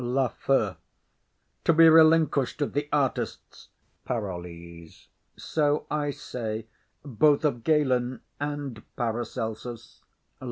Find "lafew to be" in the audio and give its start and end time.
0.03-1.87